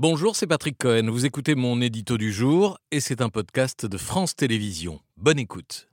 Bonjour, 0.00 0.36
c'est 0.36 0.46
Patrick 0.46 0.78
Cohen. 0.78 1.10
Vous 1.10 1.26
écoutez 1.26 1.56
mon 1.56 1.80
édito 1.80 2.18
du 2.18 2.32
jour 2.32 2.78
et 2.92 3.00
c'est 3.00 3.20
un 3.20 3.30
podcast 3.30 3.84
de 3.84 3.98
France 3.98 4.36
Télévisions. 4.36 5.00
Bonne 5.16 5.40
écoute. 5.40 5.88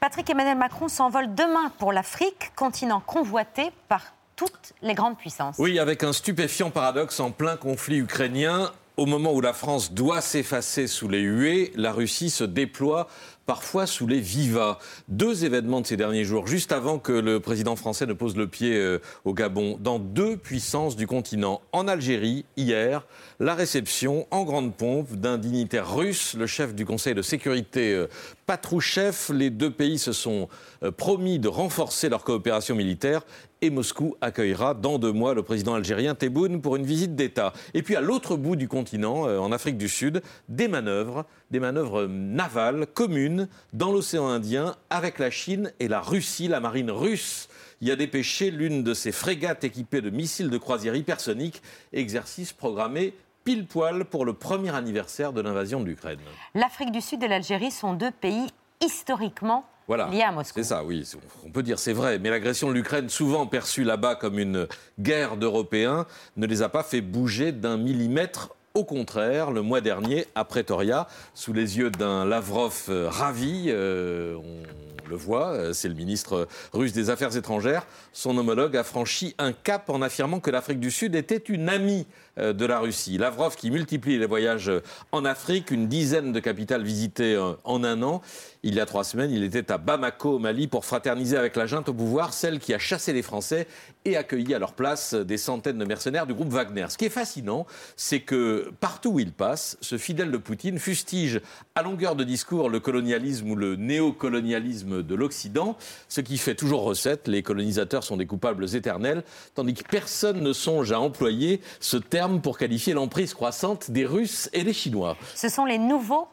Patrick 0.00 0.28
Emmanuel 0.28 0.58
Macron 0.58 0.88
s'envole 0.88 1.32
demain 1.36 1.70
pour 1.78 1.92
l'Afrique, 1.92 2.50
continent 2.56 2.98
convoité 2.98 3.70
par 3.86 4.14
toutes 4.34 4.72
les 4.82 4.94
grandes 4.94 5.16
puissances. 5.16 5.54
Oui, 5.60 5.78
avec 5.78 6.02
un 6.02 6.12
stupéfiant 6.12 6.70
paradoxe 6.70 7.20
en 7.20 7.30
plein 7.30 7.56
conflit 7.56 7.98
ukrainien. 7.98 8.72
Au 8.96 9.06
moment 9.06 9.32
où 9.32 9.40
la 9.42 9.52
France 9.52 9.92
doit 9.92 10.22
s'effacer 10.22 10.88
sous 10.88 11.06
les 11.06 11.20
huées, 11.20 11.70
la 11.76 11.92
Russie 11.92 12.30
se 12.30 12.44
déploie 12.44 13.06
parfois 13.46 13.86
sous 13.86 14.06
les 14.06 14.20
vivas. 14.20 14.78
Deux 15.08 15.44
événements 15.44 15.80
de 15.80 15.86
ces 15.86 15.96
derniers 15.96 16.24
jours, 16.24 16.46
juste 16.46 16.72
avant 16.72 16.98
que 16.98 17.12
le 17.12 17.40
président 17.40 17.76
français 17.76 18.06
ne 18.06 18.12
pose 18.12 18.36
le 18.36 18.48
pied 18.48 18.76
euh, 18.76 18.98
au 19.24 19.32
Gabon, 19.32 19.78
dans 19.80 19.98
deux 19.98 20.36
puissances 20.36 20.96
du 20.96 21.06
continent. 21.06 21.62
En 21.72 21.88
Algérie, 21.88 22.44
hier, 22.56 23.06
la 23.38 23.54
réception 23.54 24.26
en 24.32 24.44
grande 24.44 24.74
pompe 24.74 25.12
d'un 25.12 25.38
dignitaire 25.38 25.94
russe, 25.94 26.34
le 26.34 26.46
chef 26.46 26.74
du 26.74 26.84
Conseil 26.84 27.14
de 27.14 27.22
sécurité 27.22 27.94
euh, 27.94 28.08
Patrouchev. 28.46 29.32
Les 29.32 29.50
deux 29.50 29.70
pays 29.70 29.98
se 29.98 30.12
sont 30.12 30.48
euh, 30.82 30.90
promis 30.90 31.38
de 31.38 31.48
renforcer 31.48 32.08
leur 32.08 32.24
coopération 32.24 32.74
militaire 32.74 33.22
et 33.62 33.70
Moscou 33.70 34.16
accueillera 34.20 34.74
dans 34.74 34.98
deux 34.98 35.12
mois 35.12 35.32
le 35.32 35.42
président 35.42 35.74
algérien 35.74 36.14
Tebboune 36.14 36.60
pour 36.60 36.76
une 36.76 36.84
visite 36.84 37.14
d'État. 37.16 37.54
Et 37.72 37.82
puis 37.82 37.96
à 37.96 38.02
l'autre 38.02 38.36
bout 38.36 38.54
du 38.54 38.68
continent, 38.68 39.22
en 39.22 39.50
Afrique 39.50 39.78
du 39.78 39.88
Sud, 39.88 40.20
des 40.50 40.68
manœuvres, 40.68 41.24
des 41.50 41.60
manœuvres 41.60 42.06
navales 42.06 42.86
communes 42.86 43.48
dans 43.72 43.92
l'océan 43.92 44.28
Indien 44.28 44.76
avec 44.90 45.18
la 45.18 45.30
Chine 45.30 45.72
et 45.80 45.88
la 45.88 46.00
Russie, 46.00 46.48
la 46.48 46.60
marine 46.60 46.90
russe 46.90 47.48
y 47.82 47.90
a 47.90 47.96
dépêché 47.96 48.50
l'une 48.50 48.82
de 48.82 48.94
ses 48.94 49.12
frégates 49.12 49.64
équipées 49.64 50.00
de 50.00 50.10
missiles 50.10 50.50
de 50.50 50.58
croisière 50.58 50.94
hypersoniques, 50.94 51.62
exercice 51.92 52.52
programmé 52.52 53.14
pile 53.44 53.66
poil 53.66 54.04
pour 54.04 54.24
le 54.24 54.32
premier 54.32 54.74
anniversaire 54.74 55.32
de 55.32 55.40
l'invasion 55.40 55.80
de 55.80 55.86
l'Ukraine. 55.86 56.18
L'Afrique 56.54 56.90
du 56.90 57.00
Sud 57.00 57.22
et 57.22 57.28
l'Algérie 57.28 57.70
sont 57.70 57.94
deux 57.94 58.10
pays 58.10 58.48
historiquement 58.84 59.64
liés 59.88 60.22
à 60.22 60.32
Moscou. 60.32 60.58
C'est 60.58 60.64
ça, 60.64 60.84
oui, 60.84 61.08
on 61.44 61.50
peut 61.50 61.62
dire 61.62 61.78
c'est 61.78 61.92
vrai, 61.92 62.18
mais 62.18 62.30
l'agression 62.30 62.68
de 62.68 62.72
l'Ukraine, 62.72 63.08
souvent 63.08 63.46
perçue 63.46 63.84
là-bas 63.84 64.16
comme 64.16 64.38
une 64.38 64.66
guerre 64.98 65.36
d'Européens, 65.36 66.06
ne 66.36 66.46
les 66.46 66.62
a 66.62 66.68
pas 66.68 66.82
fait 66.82 67.00
bouger 67.00 67.52
d'un 67.52 67.76
millimètre 67.76 68.50
au 68.76 68.84
contraire, 68.84 69.50
le 69.52 69.62
mois 69.62 69.80
dernier, 69.80 70.26
à 70.34 70.44
Pretoria, 70.44 71.08
sous 71.32 71.54
les 71.54 71.78
yeux 71.78 71.90
d'un 71.90 72.26
Lavrov 72.26 72.84
euh, 72.90 73.08
ravi, 73.08 73.68
euh, 73.68 74.36
on 74.36 75.08
le 75.08 75.16
voit, 75.16 75.52
euh, 75.52 75.72
c'est 75.72 75.88
le 75.88 75.94
ministre 75.94 76.46
russe 76.74 76.92
des 76.92 77.08
Affaires 77.08 77.34
étrangères, 77.38 77.86
son 78.12 78.36
homologue 78.36 78.76
a 78.76 78.84
franchi 78.84 79.34
un 79.38 79.52
cap 79.54 79.88
en 79.88 80.02
affirmant 80.02 80.40
que 80.40 80.50
l'Afrique 80.50 80.78
du 80.78 80.90
Sud 80.90 81.14
était 81.14 81.36
une 81.36 81.70
amie 81.70 82.06
de 82.38 82.66
la 82.66 82.80
Russie. 82.80 83.16
Lavrov 83.16 83.56
qui 83.56 83.70
multiplie 83.70 84.18
les 84.18 84.26
voyages 84.26 84.70
en 85.10 85.24
Afrique, 85.24 85.70
une 85.70 85.88
dizaine 85.88 86.32
de 86.32 86.40
capitales 86.40 86.82
visitées 86.82 87.42
en 87.64 87.82
un 87.82 88.02
an. 88.02 88.20
Il 88.62 88.74
y 88.74 88.80
a 88.80 88.84
trois 88.84 89.04
semaines, 89.04 89.30
il 89.30 89.42
était 89.42 89.72
à 89.72 89.78
Bamako, 89.78 90.34
au 90.34 90.38
Mali, 90.38 90.66
pour 90.66 90.84
fraterniser 90.84 91.38
avec 91.38 91.56
la 91.56 91.64
junte 91.64 91.88
au 91.88 91.94
pouvoir, 91.94 92.34
celle 92.34 92.58
qui 92.58 92.74
a 92.74 92.78
chassé 92.78 93.14
les 93.14 93.22
Français 93.22 93.66
et 94.04 94.18
accueilli 94.18 94.52
à 94.54 94.58
leur 94.58 94.74
place 94.74 95.14
des 95.14 95.38
centaines 95.38 95.78
de 95.78 95.84
mercenaires 95.86 96.26
du 96.26 96.34
groupe 96.34 96.48
Wagner. 96.48 96.86
Ce 96.90 96.98
qui 96.98 97.06
est 97.06 97.10
fascinant, 97.10 97.64
c'est 97.96 98.20
que 98.20 98.65
partout 98.80 99.10
où 99.10 99.20
il 99.20 99.32
passe, 99.32 99.76
ce 99.80 99.98
fidèle 99.98 100.30
de 100.30 100.36
Poutine 100.36 100.78
fustige 100.78 101.40
à 101.74 101.82
longueur 101.82 102.16
de 102.16 102.24
discours 102.24 102.68
le 102.68 102.80
colonialisme 102.80 103.50
ou 103.50 103.56
le 103.56 103.76
néocolonialisme 103.76 105.02
de 105.02 105.14
l'Occident, 105.14 105.76
ce 106.08 106.20
qui 106.20 106.38
fait 106.38 106.54
toujours 106.54 106.82
recette. 106.82 107.28
Les 107.28 107.42
colonisateurs 107.42 108.04
sont 108.04 108.16
des 108.16 108.26
coupables 108.26 108.74
éternels, 108.74 109.22
tandis 109.54 109.74
que 109.74 109.82
personne 109.88 110.40
ne 110.40 110.52
songe 110.52 110.92
à 110.92 111.00
employer 111.00 111.60
ce 111.80 111.96
terme 111.96 112.40
pour 112.40 112.58
qualifier 112.58 112.94
l'emprise 112.94 113.34
croissante 113.34 113.90
des 113.90 114.04
Russes 114.04 114.48
et 114.52 114.64
des 114.64 114.72
Chinois. 114.72 115.16
Ce 115.34 115.48
sont 115.48 115.64
les 115.64 115.78
nouveaux 115.78 116.28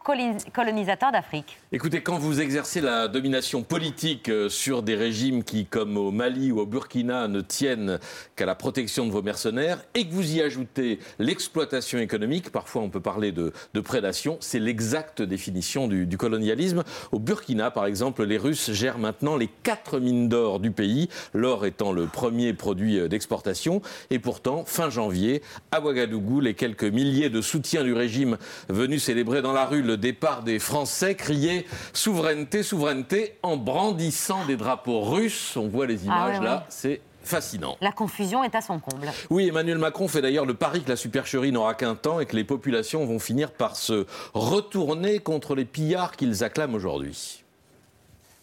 colonisateurs 0.53 1.11
d'Afrique. 1.11 1.57
Écoutez, 1.71 2.01
quand 2.01 2.17
vous 2.17 2.41
exercez 2.41 2.81
la 2.81 3.07
domination 3.07 3.63
politique 3.63 4.29
euh, 4.29 4.49
sur 4.49 4.83
des 4.83 4.95
régimes 4.95 5.43
qui, 5.43 5.65
comme 5.65 5.97
au 5.97 6.11
Mali 6.11 6.51
ou 6.51 6.59
au 6.59 6.65
Burkina, 6.65 7.27
ne 7.27 7.41
tiennent 7.41 7.99
qu'à 8.35 8.45
la 8.45 8.55
protection 8.55 9.05
de 9.05 9.11
vos 9.11 9.21
mercenaires 9.21 9.79
et 9.95 10.07
que 10.07 10.13
vous 10.13 10.35
y 10.35 10.41
ajoutez 10.41 10.99
l'exploitation 11.19 11.99
économique, 11.99 12.22
parfois 12.51 12.81
on 12.81 12.89
peut 12.89 13.01
parler 13.01 13.31
de, 13.31 13.51
prédation, 13.81 14.37
c'est 14.39 14.59
l'exacte 14.59 15.21
définition 15.21 15.87
du, 15.87 16.05
du, 16.05 16.17
colonialisme. 16.17 16.83
Au 17.11 17.19
Burkina, 17.19 17.71
par 17.71 17.85
exemple, 17.85 18.23
les 18.23 18.37
Russes 18.37 18.71
gèrent 18.71 18.97
maintenant 18.97 19.35
les 19.35 19.49
quatre 19.63 19.99
mines 19.99 20.29
d'or 20.29 20.59
du 20.59 20.71
pays, 20.71 21.09
l'or 21.33 21.65
étant 21.65 21.91
le 21.91 22.07
premier 22.07 22.53
produit 22.53 23.07
d'exportation. 23.09 23.81
Et 24.09 24.19
pourtant, 24.19 24.63
fin 24.65 24.89
janvier, 24.89 25.41
à 25.71 25.81
Ouagadougou, 25.81 26.39
les 26.39 26.53
quelques 26.53 26.83
milliers 26.83 27.29
de 27.29 27.41
soutiens 27.41 27.83
du 27.83 27.93
régime 27.93 28.37
venus 28.69 29.03
célébrer 29.03 29.41
dans 29.41 29.53
la 29.53 29.65
rue 29.65 29.81
le 29.81 29.97
départ 29.97 30.43
des 30.43 30.59
Français 30.59 31.15
criaient 31.15 31.65
souveraineté, 31.93 32.63
souveraineté 32.63 33.37
en 33.43 33.57
brandissant 33.57 34.45
des 34.45 34.57
drapeaux 34.57 35.01
russes. 35.01 35.57
On 35.57 35.67
voit 35.67 35.87
les 35.87 35.99
ah 36.03 36.05
images 36.05 36.41
là, 36.41 36.65
c'est 36.69 37.01
fascinant. 37.23 37.77
La 37.81 37.91
confusion 37.91 38.43
est 38.43 38.55
à 38.55 38.61
son 38.61 38.79
comble. 38.79 39.11
Oui, 39.29 39.47
Emmanuel 39.47 39.77
Macron 39.77 40.07
fait 40.07 40.21
d'ailleurs 40.21 40.45
le 40.45 40.53
pari 40.53 40.83
que 40.83 40.89
la 40.89 40.95
supercherie 40.95 41.51
n'aura 41.51 41.73
qu'un 41.75 41.95
temps 41.95 42.19
et 42.19 42.25
que 42.25 42.35
les 42.35 42.43
populations 42.43 43.05
vont 43.05 43.19
finir 43.19 43.51
par 43.51 43.75
se 43.75 44.05
retourner 44.33 45.19
contre 45.19 45.55
les 45.55 45.65
pillards 45.65 46.15
qu'ils 46.15 46.43
acclament 46.43 46.75
aujourd'hui. 46.75 47.43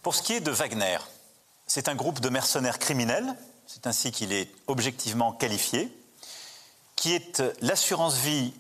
Pour 0.02 0.14
ce 0.14 0.22
qui 0.22 0.34
est 0.34 0.40
de 0.40 0.50
Wagner, 0.50 0.98
c'est 1.66 1.88
un 1.88 1.94
groupe 1.94 2.20
de 2.20 2.28
mercenaires 2.28 2.78
criminels, 2.78 3.34
c'est 3.66 3.86
ainsi 3.86 4.10
qu'il 4.10 4.32
est 4.32 4.50
objectivement 4.66 5.32
qualifié, 5.32 5.92
qui 6.96 7.14
est 7.14 7.42
l'assurance 7.60 8.16
vie 8.16 8.52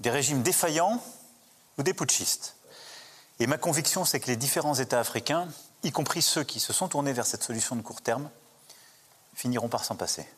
des 0.00 0.10
régimes 0.10 0.42
défaillants 0.42 1.02
ou 1.78 1.82
des 1.82 1.94
putschistes. 1.94 2.56
Et 3.38 3.46
ma 3.46 3.58
conviction, 3.58 4.04
c'est 4.04 4.20
que 4.20 4.26
les 4.26 4.36
différents 4.36 4.74
États 4.74 5.00
africains 5.00 5.48
y 5.82 5.92
compris 5.92 6.22
ceux 6.22 6.44
qui 6.44 6.60
se 6.60 6.72
sont 6.72 6.88
tournés 6.88 7.12
vers 7.12 7.26
cette 7.26 7.42
solution 7.42 7.76
de 7.76 7.82
court 7.82 8.02
terme, 8.02 8.30
finiront 9.34 9.68
par 9.68 9.84
s'en 9.84 9.96
passer. 9.96 10.28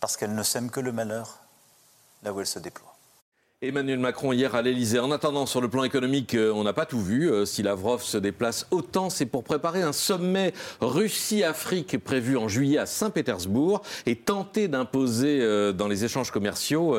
Parce 0.00 0.16
qu'elle 0.16 0.34
ne 0.34 0.42
sème 0.42 0.70
que 0.70 0.80
le 0.80 0.92
malheur 0.92 1.38
là 2.22 2.32
où 2.32 2.40
elle 2.40 2.46
se 2.46 2.58
déploie. 2.58 2.91
Emmanuel 3.64 4.00
Macron 4.00 4.32
hier 4.32 4.56
à 4.56 4.62
l'Elysée. 4.62 4.98
En 4.98 5.12
attendant, 5.12 5.46
sur 5.46 5.60
le 5.60 5.68
plan 5.68 5.84
économique, 5.84 6.34
euh, 6.34 6.52
on 6.52 6.64
n'a 6.64 6.72
pas 6.72 6.84
tout 6.84 7.00
vu. 7.00 7.30
Euh, 7.30 7.44
si 7.44 7.62
Lavrov 7.62 8.02
se 8.02 8.18
déplace 8.18 8.66
autant, 8.72 9.08
c'est 9.08 9.24
pour 9.24 9.44
préparer 9.44 9.82
un 9.82 9.92
sommet 9.92 10.52
Russie-Afrique 10.80 12.02
prévu 12.02 12.36
en 12.36 12.48
juillet 12.48 12.78
à 12.78 12.86
Saint-Pétersbourg 12.86 13.82
et 14.04 14.16
tenter 14.16 14.66
d'imposer 14.66 15.38
euh, 15.42 15.72
dans 15.72 15.86
les 15.86 16.04
échanges 16.04 16.32
commerciaux 16.32 16.96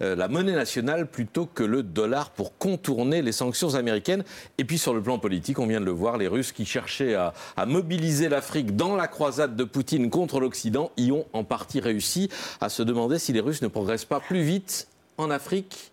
la 0.00 0.28
monnaie 0.28 0.54
nationale 0.54 1.06
plutôt 1.06 1.46
que 1.46 1.62
le 1.62 1.82
dollar 1.82 2.30
pour 2.30 2.56
contourner 2.56 3.20
les 3.20 3.32
sanctions 3.32 3.74
américaines. 3.74 4.24
Et 4.56 4.64
puis 4.64 4.78
sur 4.78 4.94
le 4.94 5.02
plan 5.02 5.18
politique, 5.18 5.58
on 5.58 5.66
vient 5.66 5.80
de 5.80 5.84
le 5.84 5.90
voir, 5.90 6.16
les 6.16 6.28
Russes 6.28 6.52
qui 6.52 6.64
cherchaient 6.64 7.14
à, 7.14 7.34
à 7.56 7.66
mobiliser 7.66 8.30
l'Afrique 8.30 8.74
dans 8.74 8.96
la 8.96 9.06
croisade 9.06 9.54
de 9.54 9.64
Poutine 9.64 10.08
contre 10.08 10.40
l'Occident 10.40 10.90
y 10.96 11.12
ont 11.12 11.26
en 11.34 11.44
partie 11.44 11.80
réussi 11.80 12.30
à 12.62 12.70
se 12.70 12.82
demander 12.82 13.18
si 13.18 13.34
les 13.34 13.40
Russes 13.40 13.62
ne 13.62 13.68
progressent 13.68 14.06
pas 14.06 14.20
plus 14.20 14.42
vite 14.42 14.88
en 15.18 15.30
Afrique 15.30 15.92